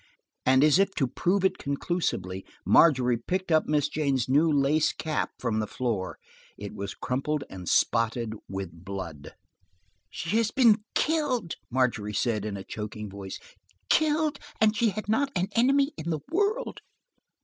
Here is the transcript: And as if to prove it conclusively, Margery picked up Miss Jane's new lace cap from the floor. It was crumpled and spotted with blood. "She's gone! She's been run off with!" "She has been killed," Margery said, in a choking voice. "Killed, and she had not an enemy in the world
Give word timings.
And 0.47 0.63
as 0.63 0.79
if 0.79 0.95
to 0.95 1.05
prove 1.05 1.45
it 1.45 1.59
conclusively, 1.59 2.43
Margery 2.65 3.17
picked 3.17 3.51
up 3.51 3.67
Miss 3.67 3.87
Jane's 3.87 4.27
new 4.27 4.51
lace 4.51 4.93
cap 4.93 5.29
from 5.37 5.59
the 5.59 5.67
floor. 5.67 6.17
It 6.57 6.73
was 6.73 6.95
crumpled 6.95 7.43
and 7.51 7.69
spotted 7.69 8.33
with 8.49 8.83
blood. 8.83 9.35
"She's 10.09 10.09
gone! 10.25 10.37
She's 10.39 10.49
been 10.49 10.65
run 10.65 10.71
off 10.71 10.75
with!" 10.75 10.83
"She 10.87 11.09
has 11.11 11.19
been 11.19 11.19
killed," 11.29 11.55
Margery 11.69 12.13
said, 12.15 12.45
in 12.45 12.57
a 12.57 12.63
choking 12.63 13.11
voice. 13.11 13.37
"Killed, 13.91 14.39
and 14.59 14.75
she 14.75 14.89
had 14.89 15.07
not 15.07 15.29
an 15.35 15.49
enemy 15.53 15.91
in 15.95 16.09
the 16.09 16.21
world 16.31 16.81